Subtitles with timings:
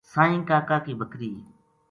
[0.13, 1.31] سائیں کاکا کی بکری